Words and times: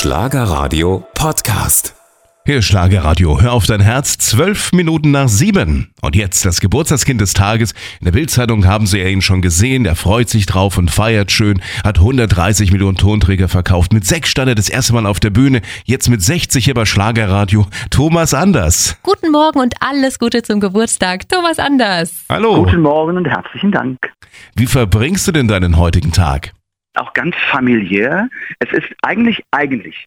Schlagerradio 0.00 1.04
Podcast. 1.12 1.94
Hier 2.46 2.62
Schlagerradio, 2.62 3.38
hör 3.42 3.52
auf 3.52 3.66
dein 3.66 3.82
Herz, 3.82 4.16
zwölf 4.16 4.72
Minuten 4.72 5.10
nach 5.10 5.28
sieben. 5.28 5.92
Und 6.00 6.16
jetzt 6.16 6.42
das 6.46 6.62
Geburtstagskind 6.62 7.20
des 7.20 7.34
Tages. 7.34 7.72
In 8.00 8.06
der 8.06 8.12
Bildzeitung 8.12 8.64
haben 8.64 8.86
sie 8.86 8.98
ihn 9.02 9.20
schon 9.20 9.42
gesehen, 9.42 9.84
er 9.84 9.96
freut 9.96 10.30
sich 10.30 10.46
drauf 10.46 10.78
und 10.78 10.90
feiert 10.90 11.30
schön, 11.30 11.60
hat 11.84 11.98
130 11.98 12.72
Millionen 12.72 12.96
Tonträger 12.96 13.48
verkauft. 13.48 13.92
Mit 13.92 14.06
sechs 14.06 14.30
stand 14.30 14.48
er 14.48 14.54
das 14.54 14.70
erste 14.70 14.94
Mal 14.94 15.04
auf 15.04 15.20
der 15.20 15.28
Bühne, 15.28 15.60
jetzt 15.84 16.08
mit 16.08 16.22
60 16.22 16.64
hier 16.64 16.72
bei 16.72 16.86
Schlagerradio. 16.86 17.66
Thomas 17.90 18.32
Anders. 18.32 18.96
Guten 19.02 19.30
Morgen 19.30 19.58
und 19.58 19.74
alles 19.80 20.18
Gute 20.18 20.42
zum 20.42 20.60
Geburtstag, 20.60 21.28
Thomas 21.28 21.58
Anders. 21.58 22.24
Hallo. 22.30 22.64
Guten 22.64 22.80
Morgen 22.80 23.18
und 23.18 23.28
herzlichen 23.28 23.70
Dank. 23.70 23.98
Wie 24.56 24.66
verbringst 24.66 25.28
du 25.28 25.32
denn 25.32 25.46
deinen 25.46 25.76
heutigen 25.76 26.10
Tag? 26.10 26.54
Auch 26.94 27.12
ganz 27.12 27.36
familiär. 27.50 28.28
Es 28.58 28.72
ist 28.72 28.88
eigentlich, 29.02 29.42
eigentlich, 29.52 30.06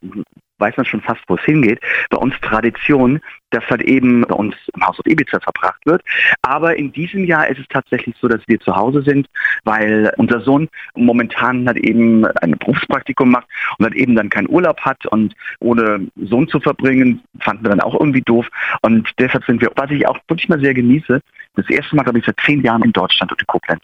weiß 0.58 0.76
man 0.76 0.86
schon 0.86 1.00
fast, 1.00 1.22
wo 1.28 1.36
es 1.36 1.42
hingeht, 1.42 1.80
bei 2.10 2.18
uns 2.18 2.34
Tradition, 2.40 3.20
dass 3.50 3.64
halt 3.70 3.82
eben 3.82 4.22
bei 4.22 4.34
uns 4.34 4.54
im 4.74 4.86
Haus 4.86 4.98
auf 4.98 5.06
Ibiza 5.06 5.40
verbracht 5.40 5.80
wird. 5.86 6.02
Aber 6.42 6.76
in 6.76 6.92
diesem 6.92 7.24
Jahr 7.24 7.48
ist 7.48 7.60
es 7.60 7.66
tatsächlich 7.68 8.14
so, 8.20 8.28
dass 8.28 8.40
wir 8.46 8.60
zu 8.60 8.74
Hause 8.74 9.02
sind, 9.02 9.28
weil 9.64 10.12
unser 10.18 10.40
Sohn 10.40 10.68
momentan 10.94 11.66
halt 11.66 11.78
eben 11.78 12.26
ein 12.26 12.52
Berufspraktikum 12.58 13.30
macht 13.30 13.46
und 13.78 13.86
halt 13.86 13.94
eben 13.94 14.14
dann 14.14 14.28
keinen 14.28 14.50
Urlaub 14.50 14.80
hat 14.80 15.06
und 15.06 15.34
ohne 15.60 16.06
Sohn 16.16 16.48
zu 16.48 16.60
verbringen, 16.60 17.22
fanden 17.40 17.64
wir 17.64 17.70
dann 17.70 17.80
auch 17.80 17.98
irgendwie 17.98 18.22
doof. 18.22 18.48
Und 18.82 19.10
deshalb 19.18 19.44
sind 19.44 19.60
wir, 19.62 19.70
was 19.76 19.90
ich 19.90 20.06
auch 20.06 20.18
wirklich 20.28 20.48
mal 20.48 20.60
sehr 20.60 20.74
genieße, 20.74 21.20
das 21.56 21.68
erste 21.68 21.94
Mal, 21.96 22.02
glaube 22.02 22.18
ich, 22.18 22.24
seit 22.24 22.36
zehn 22.44 22.62
Jahren 22.62 22.82
in 22.82 22.92
Deutschland 22.92 23.30
und 23.30 23.40
in 23.40 23.46
Koblenz. 23.46 23.82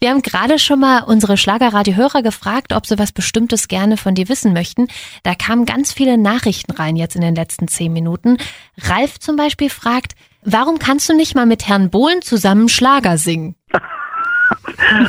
Wir 0.00 0.10
haben 0.10 0.22
gerade 0.22 0.58
schon 0.58 0.80
mal 0.80 1.02
unsere 1.02 1.36
Schlagerradio-Hörer 1.36 2.22
gefragt, 2.22 2.72
ob 2.72 2.86
sie 2.86 2.98
was 2.98 3.12
Bestimmtes 3.12 3.68
gerne 3.68 3.96
von 3.96 4.14
dir 4.14 4.28
wissen 4.28 4.52
möchten. 4.52 4.88
Da 5.24 5.34
kamen 5.34 5.64
ganz 5.64 5.92
viele 5.92 6.16
Nachrichten 6.16 6.72
rein 6.72 6.96
jetzt 6.96 7.16
in 7.16 7.22
den 7.22 7.34
letzten 7.34 7.68
zehn 7.68 7.92
Minuten. 7.92 8.38
Ralf 8.78 9.18
zum 9.18 9.36
Beispiel 9.36 9.70
fragt, 9.70 10.14
warum 10.42 10.78
kannst 10.78 11.08
du 11.08 11.14
nicht 11.14 11.34
mal 11.34 11.46
mit 11.46 11.66
Herrn 11.66 11.90
Bohlen 11.90 12.22
zusammen 12.22 12.68
Schlager 12.68 13.18
singen? 13.18 13.57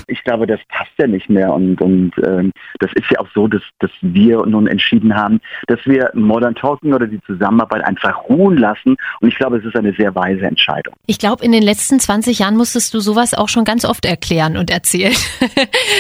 Ich 0.08 0.24
glaube, 0.24 0.48
das 0.48 0.60
passt 0.70 0.92
ja 0.98 1.08
nicht 1.08 1.30
mehr 1.30 1.54
und, 1.54 1.82
und 1.82 2.12
ähm, 2.24 2.52
das 2.80 2.92
ist 2.94 3.10
ja 3.12 3.20
auch 3.20 3.28
so, 3.34 3.48
dass, 3.48 3.62
dass 3.80 3.92
wir 4.02 4.46
nun 4.46 4.68
entschieden 4.68 5.16
haben, 5.16 5.40
dass 5.68 5.80
wir 5.86 6.12
Modern 6.14 6.56
Talking 6.56 6.94
oder 6.94 7.08
die 7.08 7.22
Zusammenarbeit 7.22 7.84
einfach 7.84 8.30
ruhen 8.30 8.58
lassen 8.58 8.96
und 9.22 9.28
ich 9.28 9.38
glaube, 9.38 9.58
es 9.58 9.66
ist 9.66 9.76
eine 9.76 9.94
sehr 9.94 10.14
weise 10.16 10.46
Entscheidung. 10.46 10.94
Ich 11.06 11.20
glaube, 11.20 11.44
in 11.44 11.52
den 11.52 11.64
letzten 11.64 12.00
20 12.00 12.40
Jahren 12.40 12.58
musstest 12.58 12.94
du 12.94 13.00
sowas 13.00 13.34
auch 13.34 13.50
schon 13.50 13.64
ganz 13.64 13.86
oft 13.86 14.06
erklären 14.06 14.58
und 14.58 14.70
erzählen. 14.70 15.14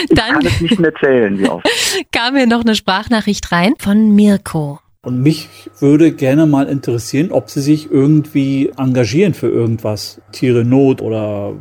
Ich 0.09 0.15
kann 0.15 0.45
es 0.45 0.61
nicht 0.61 0.79
mehr 0.79 0.93
zählen, 0.95 1.37
wie 1.39 1.47
oft. 1.47 1.67
kam 2.11 2.35
hier 2.35 2.47
noch 2.47 2.61
eine 2.61 2.75
Sprachnachricht 2.75 3.51
rein 3.51 3.73
von 3.77 4.15
Mirko. 4.15 4.79
Und 5.01 5.21
mich 5.21 5.47
würde 5.79 6.11
gerne 6.11 6.45
mal 6.45 6.67
interessieren, 6.67 7.31
ob 7.31 7.49
Sie 7.49 7.61
sich 7.61 7.89
irgendwie 7.89 8.71
engagieren 8.77 9.33
für 9.33 9.47
irgendwas. 9.47 10.21
Tiere 10.33 10.65
Not 10.65 11.01
oder 11.01 11.53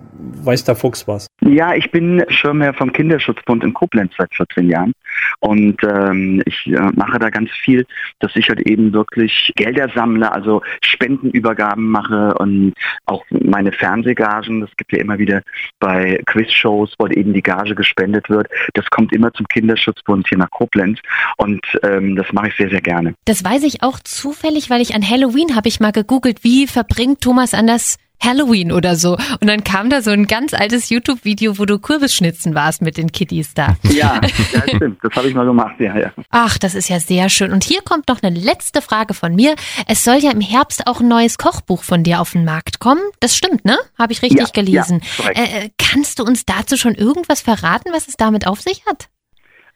weiß 0.43 0.65
der 0.65 0.75
Fuchs 0.75 1.07
was. 1.07 1.28
Ja, 1.49 1.75
ich 1.75 1.91
bin 1.91 2.23
Schirmherr 2.29 2.75
vom 2.75 2.93
Kinderschutzbund 2.93 3.65
in 3.65 3.73
Koblenz 3.73 4.13
seit 4.19 4.35
14 4.35 4.69
Jahren. 4.69 4.93
Und 5.41 5.83
ähm, 5.83 6.43
ich 6.45 6.67
äh, 6.67 6.91
mache 6.95 7.19
da 7.19 7.31
ganz 7.31 7.51
viel, 7.51 7.87
dass 8.19 8.37
ich 8.37 8.49
halt 8.49 8.61
eben 8.61 8.93
wirklich 8.93 9.53
Gelder 9.57 9.89
sammle, 9.95 10.31
also 10.31 10.63
Spendenübergaben 10.83 11.89
mache 11.89 12.35
und 12.35 12.75
auch 13.07 13.25
meine 13.31 13.73
Fernsehgagen, 13.73 14.61
das 14.61 14.71
gibt 14.77 14.93
ja 14.93 14.99
immer 14.99 15.19
wieder 15.19 15.43
bei 15.81 16.21
Quizshows, 16.27 16.95
wo 16.99 17.07
halt 17.07 17.17
eben 17.17 17.33
die 17.33 17.43
Gage 17.43 17.75
gespendet 17.75 18.29
wird, 18.29 18.49
das 18.75 18.85
kommt 18.91 19.13
immer 19.15 19.33
zum 19.33 19.47
Kinderschutzbund 19.49 20.29
hier 20.29 20.39
nach 20.39 20.51
Koblenz. 20.51 20.99
Und 21.39 21.65
ähm, 21.83 22.15
das 22.15 22.31
mache 22.33 22.49
ich 22.49 22.57
sehr, 22.57 22.69
sehr 22.69 22.83
gerne. 22.83 23.15
Das 23.25 23.43
weiß 23.43 23.63
ich 23.63 23.83
auch 23.83 23.99
zufällig, 24.01 24.69
weil 24.69 24.83
ich 24.83 24.95
an 24.95 25.09
Halloween 25.09 25.57
habe 25.57 25.69
ich 25.69 25.81
mal 25.81 25.93
gegoogelt, 25.93 26.45
wie 26.45 26.67
verbringt 26.67 27.23
Thomas 27.23 27.55
Anders 27.55 27.97
Halloween 28.23 28.73
oder 28.73 28.97
so. 28.97 29.17
Und 29.41 29.47
dann 29.47 29.65
kam 29.65 29.91
da 29.91 30.03
so 30.03 30.11
ein 30.11 30.27
ganz 30.27 30.55
altes 30.55 30.91
YouTube-Video, 30.91 31.59
wo 31.59 31.65
du 31.65 31.79
Kürbisschnitzen 31.79 32.55
warst 32.55 32.83
mit 32.83 32.97
den 32.97 33.13
Kiddies 33.13 33.55
da. 33.55 33.77
Ja, 33.89 34.21
ja 34.53 34.63
stimmt. 34.77 34.99
Das 35.03 35.13
habe 35.15 35.29
ich 35.29 35.35
mal 35.35 35.45
gemacht, 35.47 35.75
ja, 35.79 35.99
ja. 35.99 36.13
Ach, 36.31 36.59
das 36.59 36.75
ist 36.75 36.89
ja 36.89 37.01
sehr 37.01 37.29
schön. 37.31 37.53
Und 37.53 37.65
hier 37.65 37.81
kommt 37.83 38.09
noch 38.09 38.23
eine 38.23 38.39
letzte 38.39 38.83
Frage 38.83 39.15
von 39.15 39.35
mir. 39.35 39.55
Es 39.87 40.05
soll 40.05 40.17
ja 40.19 40.31
im 40.31 40.41
Herbst 40.41 40.87
auch 40.87 41.01
ein 41.01 41.09
neues 41.09 41.39
Kochbuch 41.39 41.83
von 41.83 42.03
dir 42.05 42.21
auf 42.21 42.33
den 42.33 42.45
Markt 42.45 42.79
kommen. 42.81 43.01
Das 43.21 43.37
stimmt, 43.37 43.65
ne? 43.65 43.77
Habe 43.99 44.13
ich 44.13 44.23
richtig 44.23 44.41
Ja, 44.41 44.47
gelesen. 44.53 45.01
ja, 45.19 45.31
äh, 45.31 45.65
äh, 45.67 45.71
kannst 45.79 46.19
du 46.19 46.25
uns 46.25 46.45
dazu 46.45 46.77
schon 46.77 46.95
irgendwas 46.95 47.41
verraten, 47.41 47.91
was 47.93 48.09
es 48.09 48.17
damit 48.17 48.47
auf 48.47 48.61
sich 48.61 48.83
hat? 48.87 49.09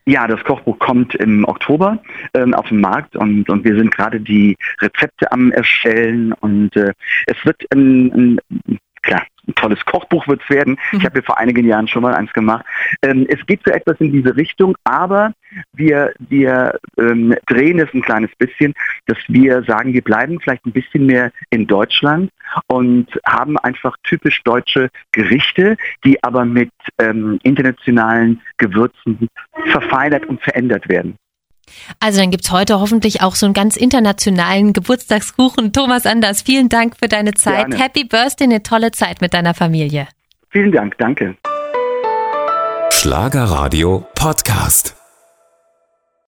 Ja, 0.04 0.26
das 0.26 0.42
Kochbuch 0.42 0.78
kommt 0.80 1.14
im 1.14 1.44
Oktober 1.44 1.98
ähm, 2.34 2.54
auf 2.54 2.68
den 2.68 2.80
Markt 2.80 3.14
und, 3.14 3.48
und 3.48 3.64
wir 3.64 3.76
sind 3.76 3.94
gerade 3.94 4.20
die 4.20 4.56
Rezepte 4.80 5.30
am 5.30 5.52
Erstellen 5.52 6.32
und 6.32 6.74
äh, 6.76 6.92
es 7.26 7.36
wird 7.44 7.62
ein, 7.72 8.40
klar, 9.02 9.22
tolles 9.62 9.84
Kochbuch 9.84 10.26
wird 10.26 10.42
es 10.42 10.50
werden. 10.50 10.78
Ich 10.92 11.04
habe 11.04 11.14
hier 11.14 11.22
vor 11.22 11.38
einigen 11.38 11.66
Jahren 11.66 11.88
schon 11.88 12.02
mal 12.02 12.14
eins 12.14 12.32
gemacht. 12.32 12.64
Ähm, 13.02 13.26
es 13.28 13.44
geht 13.46 13.60
so 13.64 13.70
etwas 13.70 13.98
in 14.00 14.12
diese 14.12 14.36
Richtung, 14.36 14.74
aber 14.84 15.32
wir, 15.72 16.12
wir 16.28 16.78
ähm, 16.98 17.34
drehen 17.46 17.78
es 17.78 17.92
ein 17.94 18.02
kleines 18.02 18.30
bisschen, 18.36 18.74
dass 19.06 19.18
wir 19.28 19.62
sagen, 19.64 19.92
wir 19.92 20.02
bleiben 20.02 20.40
vielleicht 20.40 20.66
ein 20.66 20.72
bisschen 20.72 21.06
mehr 21.06 21.30
in 21.50 21.66
Deutschland 21.66 22.30
und 22.66 23.06
haben 23.26 23.56
einfach 23.58 23.96
typisch 24.02 24.42
deutsche 24.42 24.88
Gerichte, 25.12 25.76
die 26.04 26.22
aber 26.22 26.44
mit 26.44 26.70
ähm, 26.98 27.38
internationalen 27.42 28.40
Gewürzen 28.58 29.28
verfeinert 29.66 30.26
und 30.26 30.42
verändert 30.42 30.88
werden. 30.88 31.16
Also 32.00 32.20
dann 32.20 32.30
gibt's 32.30 32.50
heute 32.50 32.80
hoffentlich 32.80 33.22
auch 33.22 33.34
so 33.34 33.46
einen 33.46 33.54
ganz 33.54 33.76
internationalen 33.76 34.72
Geburtstagskuchen. 34.72 35.72
Thomas 35.72 36.06
Anders, 36.06 36.42
vielen 36.42 36.68
Dank 36.68 36.96
für 36.98 37.08
deine 37.08 37.34
Zeit. 37.34 37.68
Gerne. 37.68 37.82
Happy 37.82 38.04
Birthday, 38.04 38.44
eine 38.44 38.62
tolle 38.62 38.92
Zeit 38.92 39.20
mit 39.20 39.34
deiner 39.34 39.54
Familie. 39.54 40.08
Vielen 40.50 40.72
Dank, 40.72 40.96
danke. 40.98 41.36
Schlagerradio 42.92 44.06
Podcast. 44.14 45.01